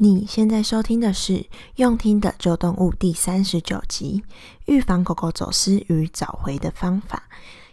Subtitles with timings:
[0.00, 1.32] 你现在收听的是
[1.74, 4.22] 《用听的旧动物》第三十九集：
[4.66, 7.24] 预防狗狗走失与找回的方法。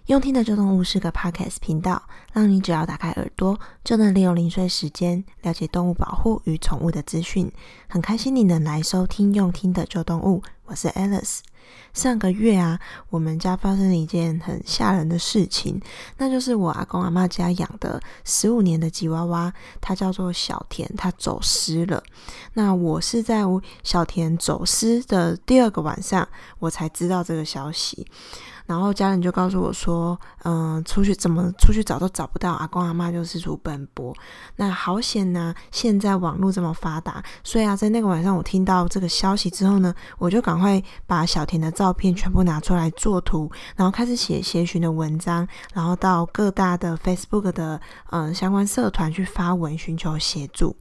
[0.07, 2.01] 用听的旧动物是个 Podcast 频道，
[2.33, 7.51] 让你只要打开耳朵，就能利用零碎时间了解动物保护与宠物的资讯。
[7.87, 11.41] 很开心你能来收听用听的旧动物，我是 Alice。
[11.93, 12.79] 上个月啊，
[13.09, 15.81] 我们家发生了一件很吓人的事情，
[16.17, 22.03] 那就是我阿公阿妈家养的十五年的吉娃娃，它叫做小田，它走失了。
[22.53, 23.43] 那我是在
[23.83, 26.27] 小田走失的第二个晚上，
[26.59, 28.05] 我才知道这个消息。
[28.65, 34.11] 然后家人就告诉我说，嗯、出去怎么出去找都找不到，阿公阿妈就四处奔波。
[34.55, 47.79] 那好险呐、现在网络这么发达，所以啊，在那个晚上我听到这个消息之后呢，我就赶快把小田的照片全部拿出来做图，然后开始写协寻的文章，然后到各大的 Facebook 的
[48.11, 50.75] 嗯、呃、相关社团去发文寻求协助。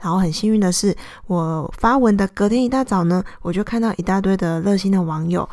[0.00, 5.48] 然后很幸运的是，我发文的隔天一大早呢，我就看到一大堆的热心的网友。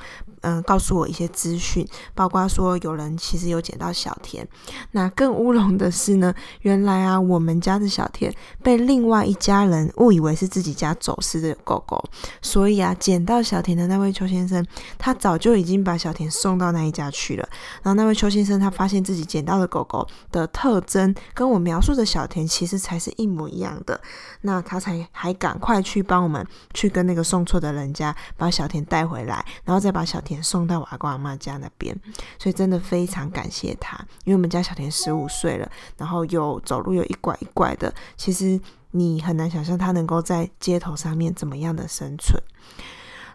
[0.45, 4.47] 嗯，告诉我一些资讯，包括说有人其实有捡到小田。
[4.91, 12.03] 那更乌龙的是呢，原来啊，我们家的小田被另外一家人误以为是自己家走失的狗狗，
[12.43, 14.63] 所以啊，捡到小田的那位邱先生，
[14.99, 17.49] 他早就已经把小田送到那一家去了。
[17.81, 23.99] 然后那位邱先生他发现自己捡到的狗狗的特征跟我描述的小田其实才是一模一样的，
[24.41, 30.34] 那他才还赶快去帮我们去跟那个送错的人家把小田带回来，然后再把小田。
[30.41, 31.95] 送到我阿公阿妈家那边，
[32.39, 38.59] 所以真的非常感谢他，因为我们家小田十五岁了，然后又走路又一拐一拐的，其实
[38.91, 42.41] 你很难想象他能够在街头上面怎么样的生存，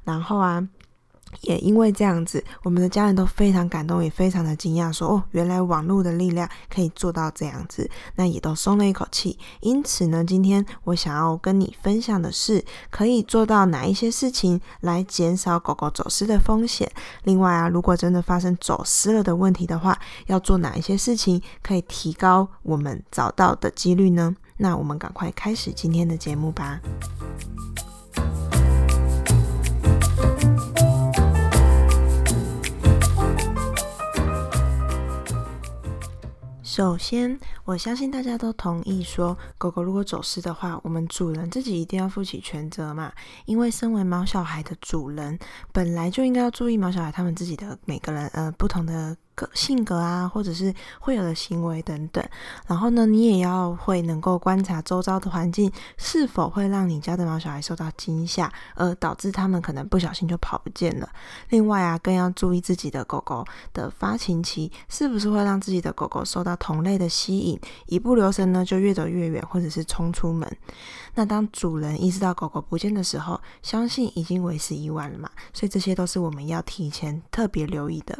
[0.04, 0.68] 然后啊。
[1.42, 9.38] 也因为这样子，我们的家人都非常感动，也非常的惊讶，说哦，原来网络的力量可以做到这样子，那也都松了一口气。
[9.60, 16.90] 因此呢，今天我想要跟你分享的是，可以做到哪一些事情来减少狗狗走失的风险。
[17.24, 24.34] 另外啊，如果真的发生走失了的问题的话，要做哪一些事情可以提高我们找到的几率呢？
[24.58, 26.80] 那我们赶快开始今天的节目吧。
[36.72, 43.12] 首先，我相信大家都同意说，狗狗如果走失的话，我们主人自己一定要负起全责嘛。
[43.44, 45.36] 因为身为毛小孩的主人，
[45.72, 49.16] 本来就应该要注意毛小孩他们自己的每个人呃不同的。
[49.54, 52.24] 性格啊，或者是会有的行为等等，
[52.66, 61.08] 然后呢，你也要会能够观察周遭的环境是否会让你家的毛小孩受到惊吓，而导致他们可能不小心就跑不见了。
[61.48, 70.50] 另外啊，更要注意自己的狗狗的发情期是不是会让自己的狗狗受到同类的吸引，一不留神呢就越走越远，或者是冲出门。
[71.20, 78.18] 那当主人意识到狗狗不见的时候，相信已经为时已晚了嘛，所以这些都是我们要提前特别留意的。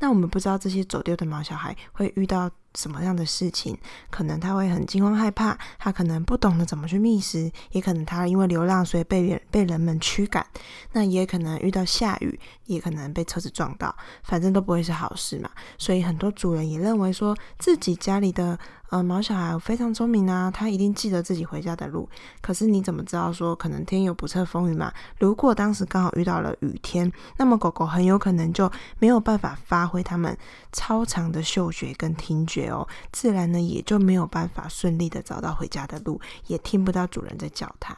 [0.00, 3.78] 那我们不知道这些走丢的毛小孩会遇到什么样的事情，
[4.10, 10.44] 可能他会很惊慌害怕，他可能不懂得怎么去觅食，也可能他因为流浪所以被人被人们驱赶，
[10.90, 12.36] 那也可能遇到下雨，
[12.66, 13.94] 也可能被车子撞到，
[14.24, 15.48] 反正都不会是好事嘛。
[15.78, 18.58] 所以很多主人也认为说自己家里的。
[18.90, 22.08] 呃，毛小孩非常聪明啊，他一定记得自己回家的路。
[22.40, 24.92] 可是你怎么知道说可能天有不测风云嘛？
[25.18, 30.36] 如果当时刚好遇到了雨天，那么狗狗很有可能就没有办法发挥它们
[30.72, 37.96] 超长的嗅觉跟听觉哦，自然呢也就没有办法顺利的找到回家的路，也听不到主人在叫它。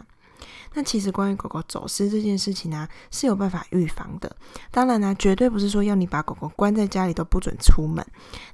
[0.74, 4.34] 那其实关于狗狗走失这件事情呢、是有办法预防的。
[4.70, 8.04] 当然呢、绝对不是说要你把狗狗关在家里都不准出门。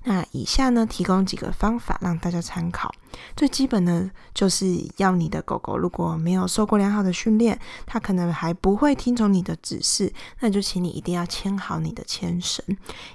[0.05, 2.93] 那以下呢，提供几个方法让大家参考。
[3.35, 12.65] 最基本的，就是要你的狗狗如果没有受过良好的训练，它可能还不会听从你的指示，那就请你一定要牵好你的牵绳。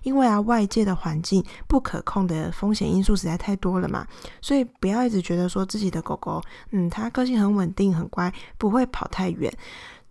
[0.02, 4.06] 因为啊，外界的环境不可控的风险因素实在太多了嘛，
[4.42, 6.42] 所以不要一直觉得说自己的狗狗，
[6.72, 9.51] 嗯，它个性很稳定很乖，不会跑太远。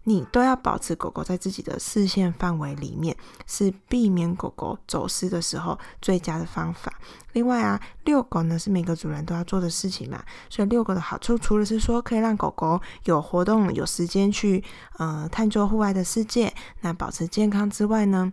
[0.04, 6.92] 你都要保持狗狗在自己的视线范围里面，是避免狗狗走失的时候最佳的方法。
[7.34, 10.20] 另外啊，遛狗呢是每个主人都要做的事情嘛，
[10.50, 14.64] 所以遛狗的好处除了是说可以让狗狗有活动、有时间去
[14.98, 18.32] 呃探究户外的世界，那保持健康之外呢，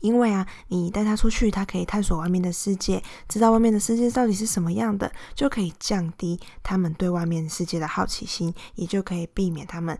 [0.00, 9.98] 因为啊，你带他出去，他可以探索外面的世界，知道外面的世界到底是什么样的，就可以降低他们对外面世界的好奇心，也就可以避免他们。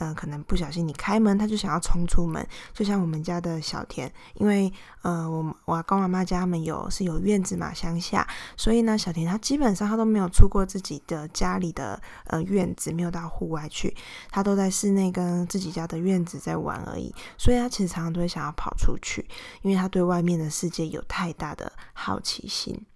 [0.00, 2.44] 呃，可能不小心你开门，它就想要冲出门。
[2.72, 8.26] 就像我们家的小田，因为呃，我我阿公阿妈家他们有是有院子嘛，乡下，
[8.56, 13.94] 所以呢，小田他基本上他都没有出过自己的家里的呃院子，没有到户外去，
[14.30, 17.14] 他都在室内跟自己家的院子在玩而已。
[17.36, 19.28] 所以他其实常常都会想要跑出去，
[19.60, 22.86] 因为他对外面的世界有太大的好奇心。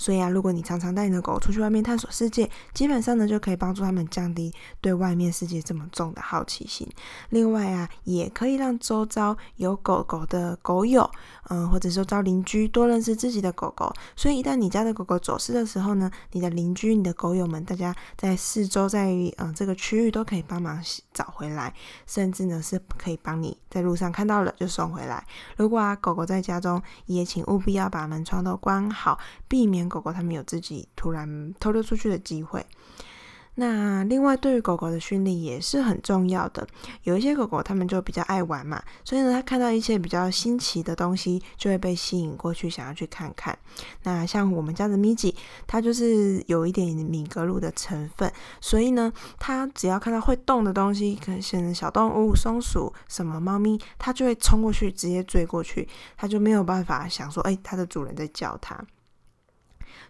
[0.00, 4.50] 所以啊，如果你常常带你的狗出去外面探索世界，基本上呢就可以帮助他们降低
[4.80, 6.88] 对外面世界这么重的好奇心。
[7.28, 11.10] 另外啊，也可以让周遭有狗狗的狗友，
[11.50, 13.92] 嗯，或者说周遭邻居多认识自己的狗狗。
[14.16, 20.82] 所以一旦你家的狗狗走失的时候呢，你的邻居、你的狗友们，大家在四周在于嗯这个区域都可以帮忙
[21.12, 21.74] 找回来，
[22.06, 25.26] 甚至呢是可以帮你在路上看到了就送回来。
[25.58, 29.89] 如果啊狗狗在家中，也请务必要把门窗都关好，避免。
[29.90, 32.64] 狗狗它们有自己突然偷溜出去的机会。
[33.56, 36.66] 那另外，对于狗狗的训练也是很重要的。
[37.02, 43.58] 有一些狗狗它们就比较爱玩嘛，所以呢，它看到一些比较新奇的东西，就会被吸引过去，想要去看看。
[44.04, 45.34] 那像我们家的咪吉，
[45.66, 48.32] 它就是有一点米格鲁的成分，
[48.62, 55.86] 所以呢，它只要看到会动的东西，可能是小动物、松鼠、什么猫咪，它就会冲过去，直接追过去，
[56.16, 58.82] 它就没有办法想说，哎，它的主人在叫它。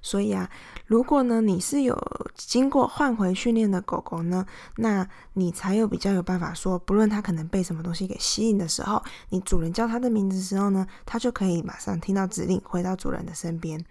[0.03, 0.49] 所以啊，
[0.87, 1.97] 如果呢你是有
[2.35, 13.85] 经过换回训练的狗狗呢，那你才有比较有办法说，不论它可能被什么东西给吸引的时候，你主人叫它的名字的时候呢，它就可以马上听到指令，回到主人的身边。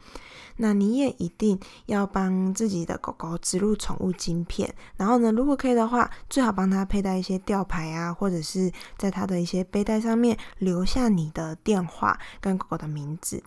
[0.61, 13.41] 那你也一定要帮自己的狗狗植入宠物晶片，然后呢，如果可以的话，最好帮它佩戴一些吊牌啊，或者是在它的一些背带上面留下你的电话跟狗狗的名字。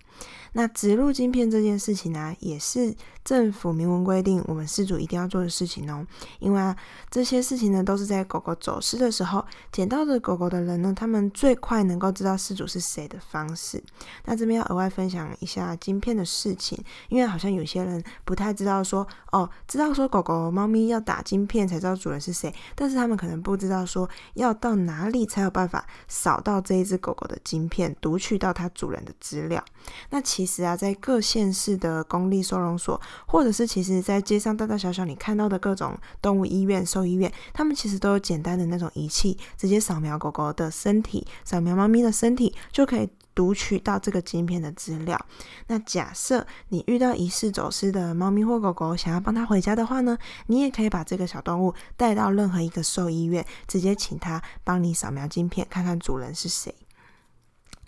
[0.55, 2.94] 那植入晶片这件事情呢、也是
[3.25, 6.06] 政府明文规定我们饲主一定要做的事情哦。
[6.41, 6.76] 因为啊，
[7.11, 13.82] 这些事情呢，都是在狗狗走失的时候，捡到的狗狗的人呢，他们最快能够知道饲主是谁的方式。
[14.25, 29.62] 那这边要额外分享一下晶片的事情，因为好像有些人不太知道说，哦，知道说狗狗、猫咪要打晶片才知道主人是谁，但是他们可能不知道说要到哪里才有办法扫到这一只狗狗的晶片，读取到它主人的资料。
[30.10, 45.19] 那其实啊，在各县市的公立收容所，或者是其实在街上大大小小你看到的各种动物医院、兽医院，他们其实都有简单的那种仪器，直接扫描狗狗的身体，扫描猫咪的身体，就可以读取到这个晶片的资料。
[45.67, 56.75] 那假设你遇到疑似走失的猫咪或狗狗，想要帮它回家的话呢，你也可以把这个小动物带到任何一个兽医院，直接请它帮你扫描晶片，看看主人是谁。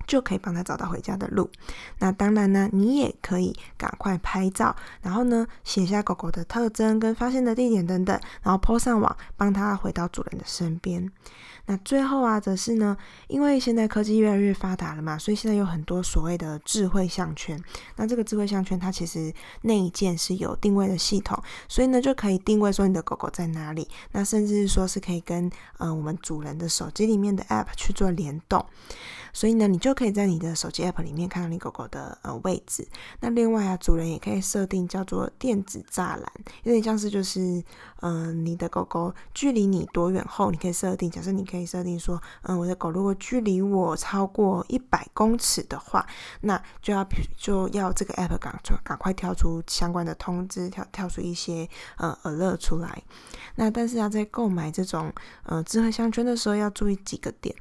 [0.07, 1.51] 就可以帮他找到回家的路。
[1.99, 11.11] 那当然呢，你也可以赶快拍照，然后呢，写下狗狗的特征跟发现的地点等等，然后 po 上网，帮他回到主人的身边。
[11.67, 12.95] 那最后啊，则是呢，
[13.27, 17.59] 因为现在科技越来越发达了嘛，所以现在有很多所谓的智慧项圈。
[17.97, 23.89] 那这个智慧项圈，它其实内建是有定位的系统，所以呢，就可以定位说你的狗狗在哪里。
[24.13, 28.67] 那甚至说是可以跟呃我们主人的手机里面的 App 去做联动。
[29.33, 32.87] 所以呢，你就可以在你的手机 App 里面看到你狗狗的呃位置。
[33.21, 36.25] 那另外啊，主人也可以设定叫做电子栅栏，
[36.65, 37.63] 有点像是就是
[38.01, 41.11] 嗯、你的狗狗距离你多远后，你可以设定。
[41.11, 46.07] 假设你可以设定说，嗯，我的狗如果距离我超过一百公尺的话，
[46.43, 51.67] 那就要就要这个 App 赶赶快跳出相关的通知，跳跳出一些
[51.97, 53.03] 呃 alert 出来。
[53.55, 55.11] 那但是要在购买这种
[55.45, 57.55] 呃智慧项圈的时候，要注意几个点。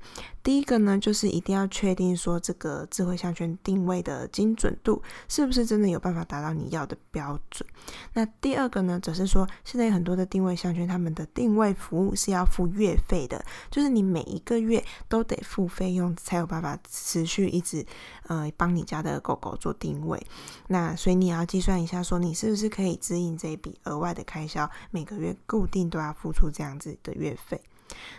[0.43, 7.67] 第一个呢，就是一定要确定说这个智慧项圈定位的精准度是不是真的有办法达到你要的标准。
[8.11, 17.85] 那第二个呢，则是说现在有很多的定位项圈，他们的定位服务是要付月费的，就是你每一个月都得付费用才有办法持续一直
[18.27, 20.21] 呃帮你家的狗狗做定位。
[20.67, 27.61] 那所以你要计算一下，说你是不是可以支应这一笔额外的开销，每个月固定都要付出这样子的月费。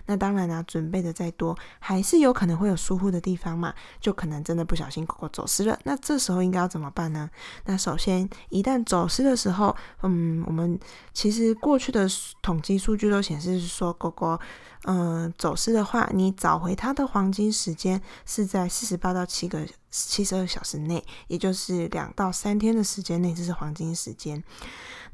[0.06, 5.78] 那当然啦、准备的再多，还是有可能会有疏忽的地方嘛，就可能真的不小心狗狗走失了。
[5.84, 7.28] 那这时候应该要怎么办呢？
[7.64, 10.78] 那首先，一旦走失的时候，嗯，我们
[11.12, 12.06] 其实过去的
[12.42, 14.38] 统计数据都显示是说，狗狗，
[14.84, 24.42] 嗯，走失的话，你找回它的黄金时间是在四十八到七个七十二小时内，也就是两到三天的时间内，这是黄金时间。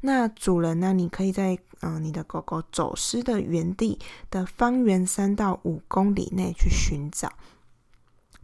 [0.01, 0.93] 那主人呢？
[0.93, 3.97] 你可以在嗯、你的狗狗走失的原地
[4.29, 7.31] 的方圆三到五公里内去寻找。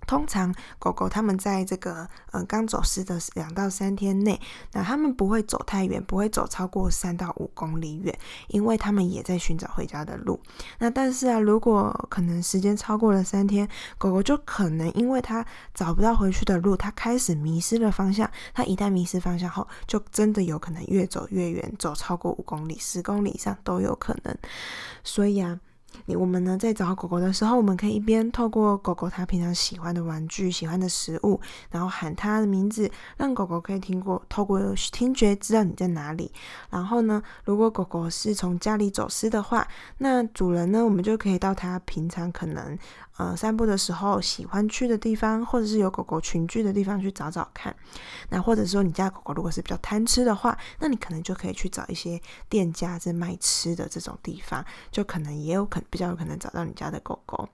[0.08, 4.40] 通常狗狗它们在这个呃刚走失的两到三天内，
[4.72, 10.40] 那它们不会走太远，不会走超过三到五公里远，因为它们也在寻找回家的路。
[10.80, 18.32] 那但是啊，如果可能时间超过了三天，狗狗就可能因为它找不到回去的路，它开始迷失了方向。
[18.54, 24.34] 它一旦迷失方向后，就真的有可能越走越远，走超过五公里、十公里以上都有可能。
[25.04, 25.60] 所以啊。
[26.06, 31.40] 你我们呢，在找狗狗的时候，我们可以一边透过狗狗它平常喜欢的玩具、喜欢的食物，
[31.70, 36.32] 然后喊它的名字，让狗狗可以听过，透过听觉知道你在哪里。
[36.70, 39.68] 然后呢，如果狗狗是从家里走失的话，
[39.98, 42.78] 那主人呢，我们就可以到它平常可能
[43.18, 47.76] 呃散步的时候喜欢去的地方，或者是有狗狗群聚的地方去找找看。
[48.30, 55.82] 那或者说你家狗狗如果是比较贪吃的话，那你可能就可以去找一些店家是卖吃的这种地方，就可能也有可。
[55.90, 57.48] 比较有可能找到你家的狗狗。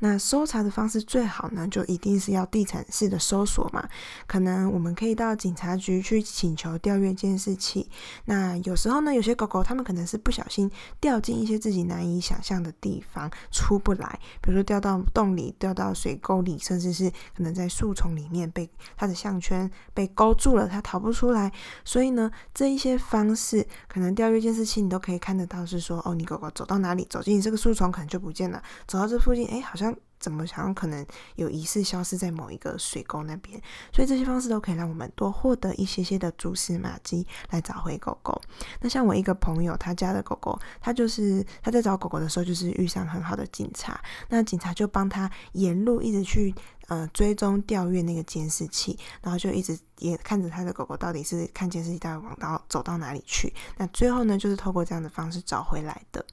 [0.00, 3.88] 那搜查的方式最好呢，就一定是要地毯式的搜索嘛。
[4.26, 7.88] 可能我们可以到警察局去请求调阅监视器。
[8.24, 10.70] 那有时候呢，有些狗狗它们可能是不小心
[11.00, 21.52] 掉进一些自己难以想象的地方出不来，比如说掉到洞里、掉到水沟里，甚至是可能在树丛里面被它的项圈被勾住了，它逃不出来。
[21.84, 29.96] 所以呢，这一些方式可能调阅监视器你都可以看得到，是说哦，你狗狗走到哪里，走进这个树丛可能就不见了，走到这附近，哎，好像。
[30.20, 31.04] 怎么想可能
[31.36, 33.60] 有疑似消失在某一个水沟那边，
[33.92, 38.40] 所以这些方式都可以让我们多获得一些些的蛛丝马迹来找回狗狗。
[38.80, 43.98] 那像我一个朋友，他家的狗狗，他就是他在找狗狗的时候，就是遇上很好的警察，
[44.28, 46.54] 那警察就帮他沿路一直去
[46.88, 53.50] 呃追踪调阅那个监视器，然后就一直也看着他的狗狗到底是看监视器到底往到走到哪里去。
[53.78, 56.24] 那最后呢，就是透过这样的方式找回来的。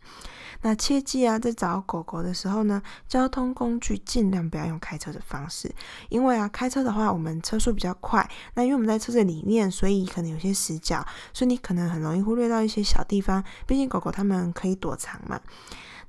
[0.62, 5.74] 那切记啊，在找狗狗的时候呢，交通工具尽量不要用开车的方式，
[6.10, 15.40] 因为啊，开车的话我们车速比较快，那因为我们在车子里面，所以可能有些死角，所以你可能很容易忽略到一些小地方，毕竟狗狗它们可以躲藏嘛。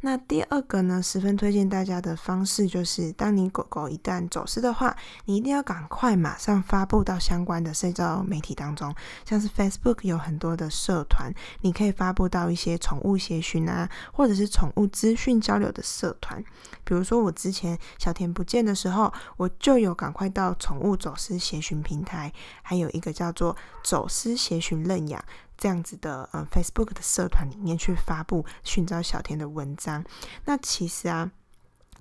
[0.00, 16.40] 那第二个呢，十分推荐大家的方式就是，当你狗狗一旦走失的话，你一定要赶快马上发布到相关的社交媒体当中，像是 Facebook 有很多的社团，你可以发布到一些宠物协寻啊，或者是宠物资讯交流的社团。
[16.84, 25.20] 比如说我之前小田不见的时候，我就有赶快到宠物走失协寻平台，还有一个叫做走失协寻认养。
[25.58, 30.02] 这样子的呃，Facebook 的社团里面去发布寻找小田的文章。
[30.46, 31.30] 那其实啊。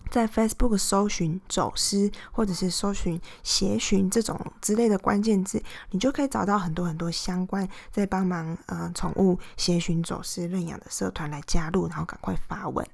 [0.09, 5.61] 在 Facebook 搜寻走私，或者是搜寻协寻这种之类的关键字，
[5.91, 12.85] 你就可以找到很多很多相关在帮忙呃宠物协寻走私认养的社团来加入，然后赶快发文。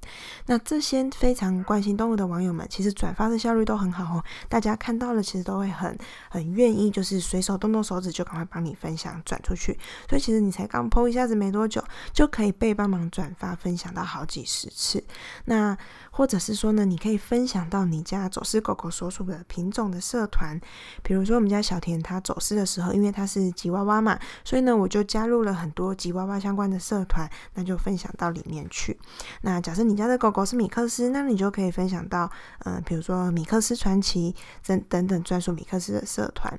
[0.46, 4.24] 那这些非常关心动物的网友们，其实转发的效率都很好哦。
[4.48, 5.96] 大家看到了，其实都会很
[6.30, 9.78] 很愿意，就是随手动动手指就赶快帮你分享转出去。
[10.08, 15.02] 所以其实你才刚 PO 一下子没多久，就可以被帮忙转发分享到好几十次。
[15.46, 15.76] 那
[16.10, 20.58] 或者是说呢，你可以分享到你家走失狗狗所属的品种的社团，
[21.02, 28.98] 比如说我们家小田它走失的时候，因为它是吉娃娃嘛，所以呢我就加入了很多吉娃娃相关的社团，那就分享到里面去。
[29.42, 32.30] 那假设你家的狗狗是米克斯，那你就可以分享到，
[32.60, 34.34] 嗯、比如说米克斯传奇
[34.64, 36.58] 等等等专属米克斯的社团。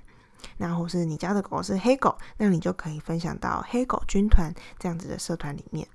[0.58, 5.88] 那或是你家的狗狗是黑狗，那你就可以分享到黑狗军团这样子的社团里面。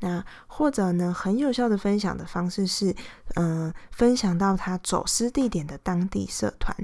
[0.00, 2.94] 那或者呢，很有效的分享的方式是，
[3.34, 6.76] 嗯、呃，分享到他走失地点的当地社团。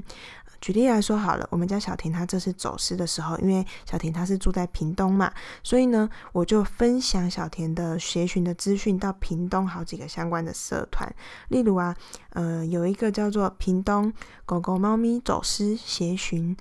[0.61, 5.31] 举例来说好了，我们家小婷她这次走失的时候，因为小婷她是住在屏东嘛，
[5.62, 11.14] 所以呢，我就分享小田的协寻的资讯到屏东好几个相关的社团。
[11.49, 11.95] 例如啊，
[12.31, 14.11] 呃，有一个叫做屏东
[14.47, 16.57] 狗狗猫咪走失协寻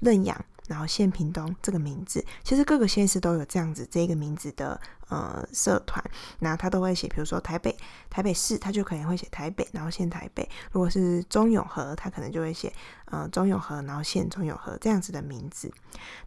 [0.00, 6.02] 认养，然后县屏东这个名字，其实各个县市都有这样子这个名字的呃社团，
[6.38, 7.76] 那他都会写，比如说台北
[8.08, 12.72] 台北市，他就可能会写台北，然后县台北；如果是中永和，他可能就会写
[13.06, 15.70] 呃中永和，然后县中永和这样子的名字。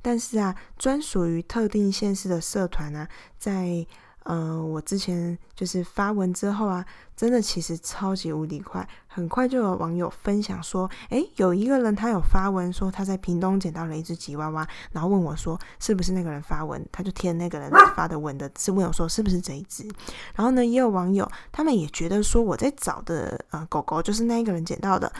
[0.02, 3.88] 但是啊，专属于特定县市的社团呢、啊，在
[4.24, 6.86] 呃我之前就是发文之后啊。
[7.16, 19.88] 真的其实超级无敌快，很快就有网友分享说，诶，有一个人他有发文说他在屏东捡到了一只吉娃娃，然后问我说是不是那个人发文，他就贴那个人发的文的，是问我说是不是这一只。
[20.36, 25.12] 然后呢，也有网友他们也觉得说我在找的呃狗狗就是那一个人捡到的，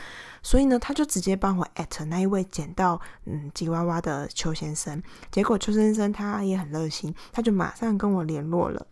[0.42, 5.02] 所以呢，他就直接帮我艾特那一位捡到嗯吉娃娃的邱先生。
[5.30, 8.86] 结果邱先生他也很热心，他就马上跟我联络了。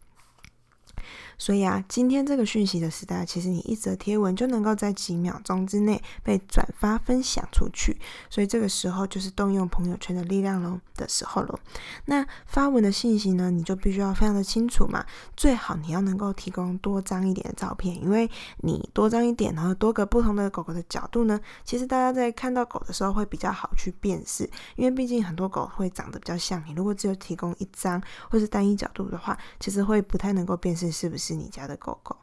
[1.39, 7.97] 所以啊，今天这个讯息的时代，其实你一则贴文就能够在几秒钟之内被转发分享出去。
[8.31, 11.59] 所以这个时候就是动用朋友圈的力量喽的时候喽。
[12.07, 15.05] 那发文的信息呢，你就必须要非常的清楚嘛，
[15.37, 26.75] 最好你要能够提供多张一点的照片，因为你多张一点，然后多个不同的狗狗的角度呢，其实大家在看到狗的时候会比较好去辨识，因为毕竟很多狗会长得比较像你。
[26.75, 32.17] 如果只有提供一张或是单一角度的话，其实会不太能够辨识是不是是你家的狗狗。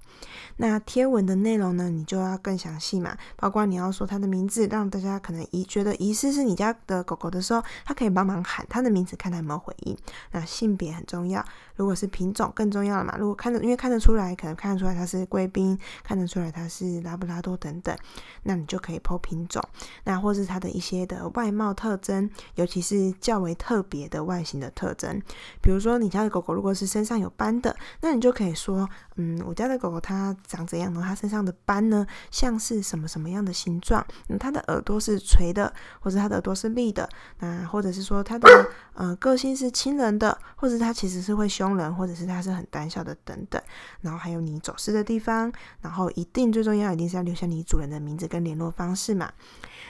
[0.57, 9.97] 那贴文的内容呢，你就要更详细嘛，包括你要说它的名字，让大家可能疑觉得疑似是你家的狗狗的时候，它可以帮忙喊它的名字，看它有没有回应。
[10.31, 11.43] 那性别很重要，
[11.75, 13.15] 如果是品种更重要了嘛。
[13.17, 17.97] 如果看得因为看得出来，可能看得出来它是贵宾，看得出来它是拉布拉多等等，
[18.43, 19.63] 那你就可以剖品种，
[20.03, 25.19] 那或是它的一些的外貌特征，尤其是较为特别的外形的特征，
[25.61, 30.35] 比如说你家的狗狗如果是身上有斑的，那你就可以说，嗯，我家的狗狗它。
[30.47, 31.01] 长怎样呢？
[31.01, 34.05] 它身上的斑呢，像是什么什么样的形状？
[34.27, 37.07] 嗯，它的耳朵是垂的，或者它的耳朵是立的，
[37.39, 38.49] 那或者是说它的
[38.93, 43.61] 呃个性是亲人的，或者它其实是会凶人，或者是它是很胆小的等等。
[44.01, 49.31] 然后还有你走失的地方，然后一定最重要一定是要留下你主人的名字跟联络方式嘛。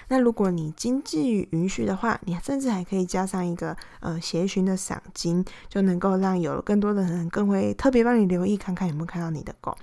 [0.10, 9.76] 那如果你经济允许的话，你甚至还可以加上一个呃协寻的赏金，就能够让有更多的人更会特别帮你留意，看看有没有看到你的狗。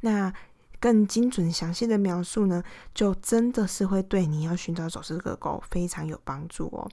[0.00, 0.32] 那
[0.78, 2.62] 更精准详细的描述呢，
[2.94, 6.90] 就真的是会对你要寻找走失的狗非常有帮助哦。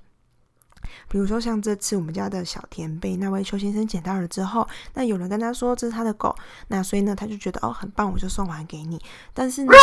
[1.08, 6.36] 比如说像这次我们家的小田被那位邱先生捡到了之后，那有人跟他说这是他的狗，
[6.68, 9.00] 那所以呢他就觉得哦很棒，我就送还给你。
[9.34, 9.74] 但是呢，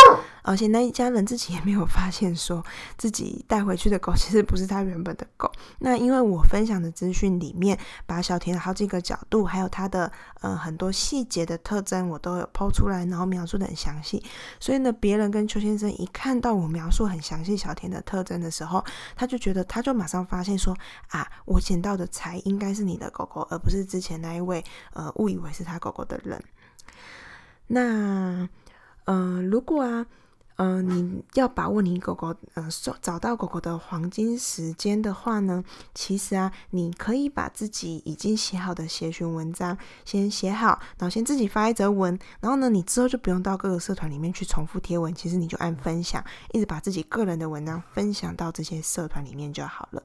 [0.41, 2.63] 而且那一家人自己也没有发现说
[2.97, 5.51] 自己带回去的狗其实不是他原本的狗。
[5.79, 10.11] 那因为我分享的资讯里面，把小田的好几个角度，还有他的
[10.41, 14.23] 呃很多细节的特征，我都有 po 出来，然后描述的很详细。
[14.59, 18.83] 所以呢，别人跟邱先生一看到我描述很详细小田的特征的时候，
[19.15, 20.75] 他就觉得他就马上发现说。
[21.09, 26.43] 啊，我捡到的才应该是你的狗狗，而不是之前那一位呃误以为是他狗狗的人。
[27.67, 28.49] 那嗯、
[29.05, 30.05] 呃，如果啊。
[30.57, 32.65] 嗯、你要把握你狗狗呃
[33.01, 35.61] 找到狗狗的黄金时间的话呢，
[35.93, 50.01] 其实啊，你可以把自己已经写好的协寻文章先写好，然后先自己发一则文，然后呢，你之后就不用到各个社团里面去重复贴文，其实你就按分享，一直把自己个人的文章分享到这些社团里面就好了。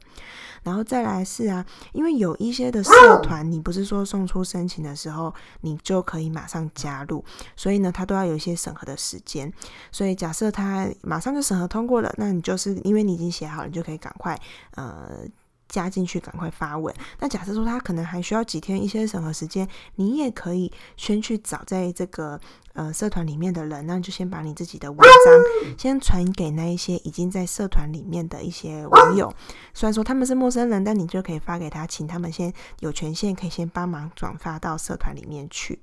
[0.65, 7.25] 然后再来是啊，因为有一些的社团，你不是说送出申请的时候你就可以马上加入，
[7.55, 9.53] 所以呢，它都要有一些审核的时间，
[9.93, 10.40] 所以假设。
[10.41, 14.35] 这他马上就审核通过了，那你就是因为你已经写好了，你就可以赶快
[14.75, 15.19] 呃
[15.69, 16.95] 加进去，赶快发文。
[17.19, 22.41] 那假设说他可能还需要几天一些审核时间，你也可以先去找在这个
[22.73, 29.31] 呃社团里面的人，那你就先把你自己的文章先传给那一些已经在社团里面的一些网友。
[29.75, 35.83] 虽然说他们是陌生人，但你就可以发给他，请他们先有权限，可以先帮忙转发到社团里面去。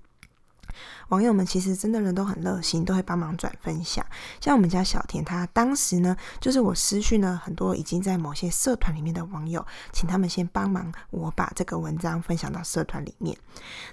[1.09, 4.05] 网友们其实真的人都很热心，都会帮忙转分享。
[4.41, 13.37] 像我们家小田，他当时呢，就是我私讯了很多已经在某些社团里面的网友，请他们先帮忙我把这个文章分享到社团里面。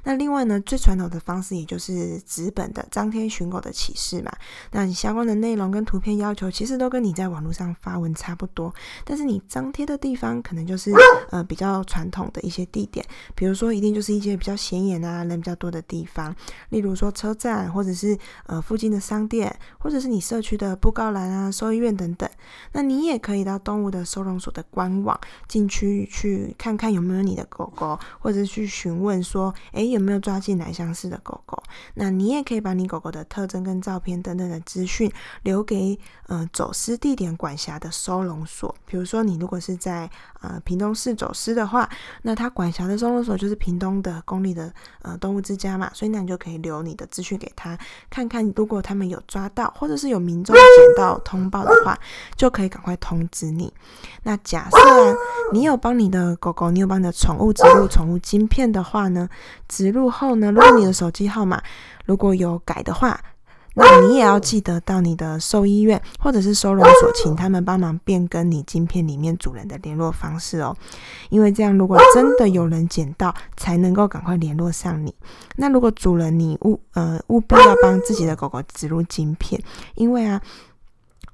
[0.03, 4.33] 那另外呢，最传统的方式也就是纸本的张贴寻狗的启事嘛。
[4.73, 8.75] 那你相关的内容跟图片要求，其实都跟你在网络上发文差不多，
[9.05, 10.93] 但是你张贴的地方可能就是
[11.31, 16.35] 呃比较传统的一些地点，比如说一定就是一些比较显眼啊、人比较多的地方。
[16.71, 22.29] 例如说车站，或者是呃附近的商店，或者是你社区的布告栏啊、兽医院等等。
[22.73, 31.63] 那你也可以到动物的收容所的官网进去去看看有没有你的狗狗，或者去询问说，诶，有没有抓进来相似的狗狗。
[31.95, 35.13] 那你也可以把你狗狗的特征跟照片等等的资讯
[35.43, 38.75] 留给呃走私地点管辖的收容所。
[38.87, 41.89] 比如说你如果是在呃屏东市走私的话，
[42.23, 46.55] 那他管辖的收容所就是屏东的公立的呃动物之家嘛，所以那你就可以。
[46.65, 47.79] 留你的资讯给他
[48.09, 50.65] 看看，如果他们有抓到，或者是有民众捡
[50.97, 51.99] 到通报的话，
[52.37, 53.73] 就可以赶快通知你。
[54.23, 55.15] 那假设啊，
[55.53, 59.29] 你有帮你的狗狗，你有帮你的宠物植入宠物晶片的话呢，
[59.69, 61.63] 植入后呢，如果你的手机号码
[62.05, 63.21] 如果有改的话。
[63.75, 70.77] 那你也要记得到你的兽医院或者是收容所，请他们帮忙变更你晶片里面主人的联络方式哦，
[71.29, 75.15] 因为这样如果真的有人捡到，才能够赶快联络上你。
[75.57, 79.61] 那如果主人你务呃务必要帮自己的狗狗植入晶片，
[79.97, 80.41] 因为啊。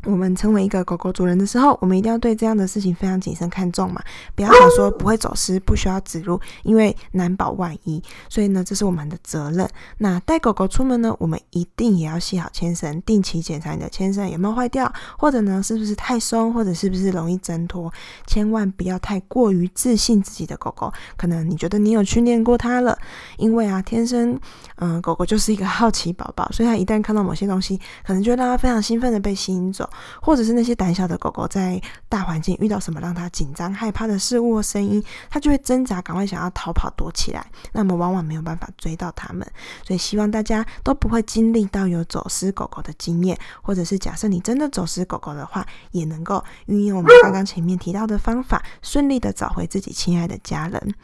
[0.04, 4.02] 我们成为一个狗狗主人的时候，我们一定要对这样的事情非常谨慎看重嘛，
[4.34, 8.02] 不要想说不会走失，不需要指路，因为难保万一。
[8.28, 9.68] 所以呢，这是我们的责任。
[9.98, 17.92] 那带狗狗出门呢，我们一定也要系好牵绳，定期检查你的牵绳有没有坏掉，或者呢是不是太松，或者是不是容易挣脱。
[18.26, 22.96] 千万不要太过于自信自己的狗狗，可能你觉得你有训练过它了，
[23.36, 24.32] 因为啊，天生
[24.76, 29.89] 嗯、呃，狗狗就是一个好奇宝宝，所以它一旦看到某些东西，可能就会让它非常兴奋的被吸引走。
[30.20, 37.46] 或者是那些胆小的狗狗，在大环境遇到什么让它紧张害怕的事物或声音，它就会挣扎，赶快想要逃跑躲起来。
[37.72, 39.46] 那么往往没有办法追到它们。
[39.84, 50.94] 所以希望大家都不会经历到有走失狗狗的经验，或者是假设你真的走失狗狗的话，也能够运用我们刚刚前面提到的方法，顺利的找回自己亲爱的家人。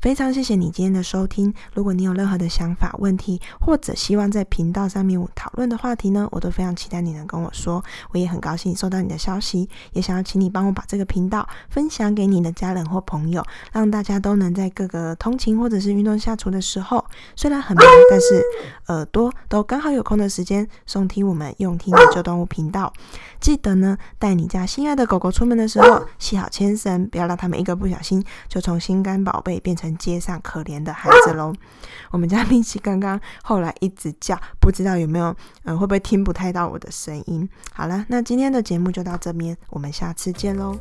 [0.00, 1.52] 非常谢谢你今天的收听。
[1.74, 7.84] 如果你有任何的想法、问题，或者希望在频道上面讨论的话题呢，我都非常期待你能跟我说。
[8.10, 8.74] 我也很高兴。
[8.74, 17.04] 收到你的消息，也想要请你帮我把这个频道分享给你的家人或朋友，让大家都能在各个通勤或者是运动下厨的时候，
[17.36, 18.42] 虽然很忙，但是
[18.88, 22.90] 耳朵都刚好有空的时间，收听我们用听的旧动物频道。
[23.38, 31.52] 记得呢，带你家心爱的狗狗出门的时候，系好牵绳，不要让他们一个不小心就从心肝宝贝变成街上可怜的孩子喽。
[32.10, 37.48] 我们家米奇刚刚后来一直叫，不知道有没有，嗯，会不会听不太到我的声音？
[37.74, 40.78] 好了，那今天的节目就到这边，我们下次见喽。